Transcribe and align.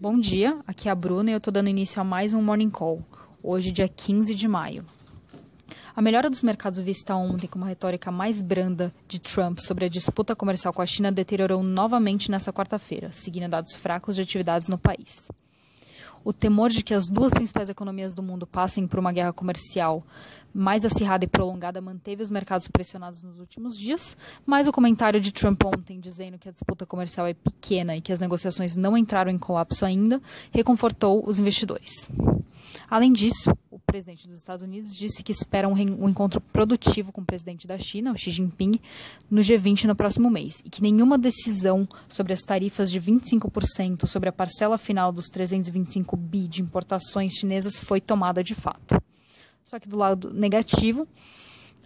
Bom 0.00 0.16
dia, 0.16 0.60
aqui 0.64 0.88
é 0.88 0.92
a 0.92 0.94
Bruna 0.94 1.28
e 1.28 1.32
eu 1.32 1.38
estou 1.38 1.52
dando 1.52 1.68
início 1.68 2.00
a 2.00 2.04
mais 2.04 2.32
um 2.32 2.40
Morning 2.40 2.70
Call, 2.70 3.02
hoje, 3.42 3.72
dia 3.72 3.88
15 3.88 4.32
de 4.32 4.46
maio. 4.46 4.86
A 5.92 6.00
melhora 6.00 6.30
dos 6.30 6.40
mercados 6.40 6.78
vista 6.78 7.16
ontem 7.16 7.48
com 7.48 7.58
uma 7.58 7.66
retórica 7.66 8.08
mais 8.12 8.40
branda 8.40 8.94
de 9.08 9.18
Trump 9.18 9.58
sobre 9.58 9.86
a 9.86 9.88
disputa 9.88 10.36
comercial 10.36 10.72
com 10.72 10.80
a 10.80 10.86
China 10.86 11.10
deteriorou 11.10 11.64
novamente 11.64 12.30
nesta 12.30 12.52
quarta-feira, 12.52 13.10
seguindo 13.10 13.50
dados 13.50 13.74
fracos 13.74 14.14
de 14.14 14.22
atividades 14.22 14.68
no 14.68 14.78
país. 14.78 15.26
O 16.24 16.32
temor 16.32 16.70
de 16.70 16.82
que 16.82 16.94
as 16.94 17.08
duas 17.08 17.32
principais 17.32 17.68
economias 17.68 18.14
do 18.14 18.22
mundo 18.22 18.46
passem 18.46 18.86
por 18.86 18.98
uma 18.98 19.12
guerra 19.12 19.32
comercial 19.32 20.04
mais 20.52 20.84
acirrada 20.84 21.24
e 21.24 21.28
prolongada 21.28 21.80
manteve 21.80 22.22
os 22.22 22.30
mercados 22.30 22.68
pressionados 22.68 23.22
nos 23.22 23.38
últimos 23.38 23.78
dias, 23.78 24.16
mas 24.46 24.66
o 24.66 24.72
comentário 24.72 25.20
de 25.20 25.32
Trump 25.32 25.62
ontem 25.64 26.00
dizendo 26.00 26.38
que 26.38 26.48
a 26.48 26.52
disputa 26.52 26.86
comercial 26.86 27.26
é 27.26 27.34
pequena 27.34 27.96
e 27.96 28.00
que 28.00 28.12
as 28.12 28.20
negociações 28.20 28.74
não 28.74 28.96
entraram 28.96 29.30
em 29.30 29.38
colapso 29.38 29.84
ainda, 29.84 30.20
reconfortou 30.50 31.22
os 31.26 31.38
investidores. 31.38 32.10
Além 32.90 33.12
disso, 33.12 33.50
presidente 33.88 34.28
dos 34.28 34.36
Estados 34.36 34.62
Unidos 34.62 34.94
disse 34.94 35.22
que 35.22 35.32
espera 35.32 35.66
um, 35.66 35.72
um, 35.72 36.08
encontro 36.10 36.40
produtivo 36.40 37.10
com 37.10 37.22
o 37.22 37.24
presidente 37.24 37.66
da 37.66 37.78
China, 37.78 38.12
o 38.12 38.18
Xi 38.18 38.30
Jinping, 38.30 38.78
no 39.30 39.40
G20 39.40 39.84
no 39.84 39.96
próximo 39.96 40.30
mês, 40.30 40.60
e 40.62 40.68
que 40.68 40.82
nenhuma 40.82 41.16
decisão 41.16 41.88
sobre 42.06 42.34
as 42.34 42.42
tarifas 42.42 42.90
de 42.90 43.00
25% 43.00 44.06
sobre 44.06 44.28
a 44.28 44.32
parcela 44.32 44.76
final 44.76 45.10
dos 45.10 45.28
325 45.28 46.16
bi 46.16 46.46
de 46.46 46.60
importações 46.60 47.32
chinesas 47.32 47.80
foi 47.80 47.98
tomada 47.98 48.44
de 48.44 48.54
fato. 48.54 49.02
Só 49.64 49.80
que 49.80 49.88
do 49.88 49.96
lado 49.96 50.32
negativo, 50.34 51.08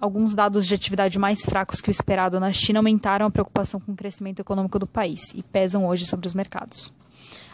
alguns 0.00 0.36
dados 0.36 0.66
de 0.66 0.74
atividade 0.74 1.18
mais 1.18 1.40
fracos 1.40 1.80
que 1.80 1.90
o 1.90 1.92
esperado 1.92 2.38
na 2.38 2.52
China 2.52 2.78
aumentaram 2.78 3.26
a 3.26 3.30
preocupação 3.30 3.80
com 3.80 3.90
o 3.90 3.96
crescimento 3.96 4.38
econômico 4.40 4.78
do 4.78 4.86
país 4.86 5.32
e 5.34 5.42
pesam 5.42 5.84
hoje 5.84 6.06
sobre 6.06 6.28
os 6.28 6.34
mercados. 6.34 6.92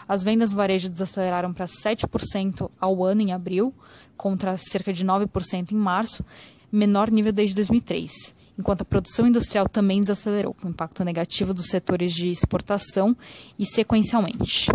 As 0.07 0.23
vendas 0.23 0.51
no 0.51 0.57
varejo 0.57 0.89
desaceleraram 0.89 1.53
para 1.53 1.65
7% 1.65 2.69
ao 2.79 3.03
ano 3.03 3.21
em 3.21 3.33
abril, 3.33 3.73
contra 4.15 4.57
cerca 4.57 4.93
de 4.93 5.05
9% 5.05 5.71
em 5.71 5.75
março, 5.75 6.23
menor 6.71 7.09
nível 7.11 7.31
desde 7.31 7.55
2003, 7.55 8.35
enquanto 8.57 8.81
a 8.81 8.85
produção 8.85 9.27
industrial 9.27 9.67
também 9.67 10.01
desacelerou, 10.01 10.53
com 10.53 10.69
impacto 10.69 11.03
negativo 11.03 11.53
dos 11.53 11.67
setores 11.67 12.13
de 12.13 12.29
exportação 12.29 13.15
e 13.57 13.65
sequencialmente. 13.65 14.69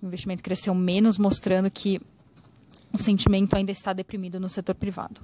O 0.00 0.06
investimento 0.06 0.42
cresceu 0.42 0.74
menos, 0.74 1.18
mostrando 1.18 1.70
que 1.70 2.00
o 2.92 2.98
sentimento 2.98 3.54
ainda 3.54 3.70
está 3.70 3.92
deprimido 3.92 4.38
no 4.38 4.48
setor 4.48 4.74
privado. 4.74 5.20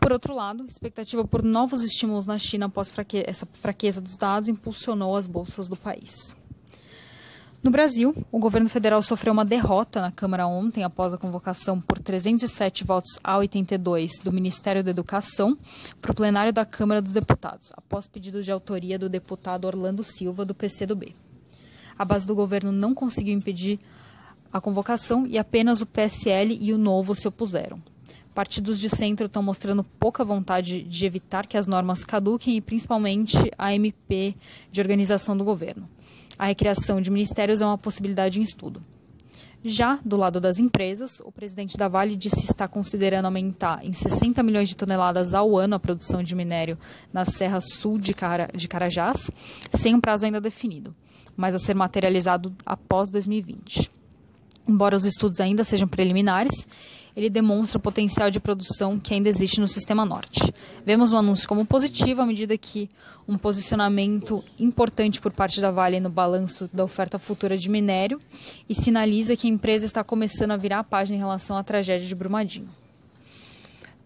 Por 0.00 0.12
outro 0.12 0.34
lado, 0.34 0.64
expectativa 0.66 1.24
por 1.26 1.42
novos 1.42 1.82
estímulos 1.82 2.26
na 2.26 2.38
China 2.38 2.66
após 2.66 2.90
fraque 2.90 3.24
essa 3.26 3.46
fraqueza 3.54 4.00
dos 4.00 4.16
dados 4.16 4.48
impulsionou 4.48 5.16
as 5.16 5.26
bolsas 5.26 5.68
do 5.68 5.76
país. 5.76 6.36
No 7.62 7.70
Brasil, 7.70 8.14
o 8.30 8.38
governo 8.38 8.68
federal 8.68 9.02
sofreu 9.02 9.32
uma 9.32 9.44
derrota 9.44 10.00
na 10.00 10.12
Câmara 10.12 10.46
ontem 10.46 10.84
após 10.84 11.12
a 11.12 11.18
convocação 11.18 11.80
por 11.80 11.98
307 11.98 12.84
votos 12.84 13.18
a 13.24 13.36
82 13.38 14.18
do 14.22 14.30
Ministério 14.30 14.84
da 14.84 14.90
Educação 14.90 15.58
para 16.00 16.12
o 16.12 16.14
plenário 16.14 16.52
da 16.52 16.64
Câmara 16.64 17.02
dos 17.02 17.12
Deputados, 17.12 17.72
após 17.76 18.06
pedido 18.06 18.42
de 18.42 18.52
autoria 18.52 18.98
do 18.98 19.08
deputado 19.08 19.64
Orlando 19.64 20.04
Silva, 20.04 20.44
do 20.44 20.54
PCdoB. 20.54 21.16
A 21.98 22.04
base 22.04 22.26
do 22.26 22.34
governo 22.34 22.70
não 22.70 22.94
conseguiu 22.94 23.34
impedir 23.34 23.80
a 24.52 24.60
convocação 24.60 25.26
e 25.26 25.38
apenas 25.38 25.80
o 25.80 25.86
PSL 25.86 26.56
e 26.60 26.72
o 26.72 26.78
Novo 26.78 27.14
se 27.14 27.26
opuseram. 27.26 27.80
Partidos 28.36 28.78
de 28.78 28.90
centro 28.90 29.24
estão 29.24 29.42
mostrando 29.42 29.82
pouca 29.82 30.22
vontade 30.22 30.82
de 30.82 31.06
evitar 31.06 31.46
que 31.46 31.56
as 31.56 31.66
normas 31.66 32.04
caduquem 32.04 32.58
e 32.58 32.60
principalmente 32.60 33.34
a 33.56 33.74
MP 33.74 34.36
de 34.70 34.78
organização 34.78 35.34
do 35.34 35.42
governo. 35.42 35.88
A 36.38 36.44
recriação 36.44 37.00
de 37.00 37.10
ministérios 37.10 37.62
é 37.62 37.64
uma 37.64 37.78
possibilidade 37.78 38.38
em 38.38 38.42
estudo. 38.42 38.82
Já 39.64 39.98
do 40.04 40.18
lado 40.18 40.38
das 40.38 40.58
empresas, 40.58 41.18
o 41.24 41.32
presidente 41.32 41.78
da 41.78 41.88
Vale 41.88 42.14
disse 42.14 42.44
estar 42.44 42.68
considerando 42.68 43.24
aumentar 43.24 43.82
em 43.82 43.94
60 43.94 44.42
milhões 44.42 44.68
de 44.68 44.76
toneladas 44.76 45.32
ao 45.32 45.56
ano 45.56 45.74
a 45.74 45.80
produção 45.80 46.22
de 46.22 46.34
minério 46.34 46.76
na 47.10 47.24
Serra 47.24 47.62
Sul 47.62 47.96
de, 47.98 48.14
de 48.54 48.68
Carajás, 48.68 49.30
sem 49.72 49.94
um 49.94 50.00
prazo 50.00 50.26
ainda 50.26 50.42
definido, 50.42 50.94
mas 51.34 51.54
a 51.54 51.58
ser 51.58 51.72
materializado 51.72 52.54
após 52.66 53.08
2020. 53.08 53.90
Embora 54.68 54.94
os 54.94 55.06
estudos 55.06 55.40
ainda 55.40 55.64
sejam 55.64 55.88
preliminares, 55.88 56.66
ele 57.16 57.30
demonstra 57.30 57.78
o 57.78 57.80
potencial 57.80 58.30
de 58.30 58.38
produção 58.38 59.00
que 59.00 59.14
ainda 59.14 59.28
existe 59.28 59.58
no 59.58 59.66
sistema 59.66 60.04
norte. 60.04 60.52
Vemos 60.84 61.12
o 61.12 61.16
anúncio 61.16 61.48
como 61.48 61.64
positivo 61.64 62.20
à 62.20 62.26
medida 62.26 62.58
que 62.58 62.90
um 63.26 63.38
posicionamento 63.38 64.44
importante 64.58 65.20
por 65.20 65.32
parte 65.32 65.60
da 65.60 65.70
Vale 65.70 65.98
no 65.98 66.10
balanço 66.10 66.68
da 66.72 66.84
oferta 66.84 67.18
futura 67.18 67.56
de 67.56 67.70
minério 67.70 68.20
e 68.68 68.74
sinaliza 68.74 69.34
que 69.34 69.46
a 69.46 69.50
empresa 69.50 69.86
está 69.86 70.04
começando 70.04 70.50
a 70.50 70.56
virar 70.56 70.80
a 70.80 70.84
página 70.84 71.16
em 71.16 71.20
relação 71.20 71.56
à 71.56 71.64
tragédia 71.64 72.06
de 72.06 72.14
Brumadinho. 72.14 72.68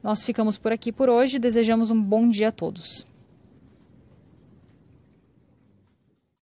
Nós 0.02 0.24
ficamos 0.24 0.56
por 0.56 0.72
aqui 0.72 0.90
por 0.92 1.10
hoje, 1.10 1.38
desejamos 1.38 1.90
um 1.90 2.00
bom 2.00 2.28
dia 2.28 2.48
a 2.48 2.52
todos. 2.52 3.09